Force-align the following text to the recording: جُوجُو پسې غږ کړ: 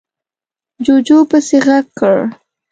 جُوجُو 0.85 1.19
پسې 1.29 1.57
غږ 1.65 1.85
کړ: 1.99 2.15